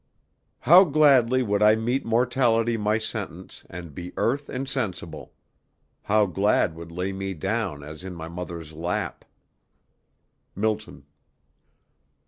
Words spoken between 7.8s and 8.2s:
As in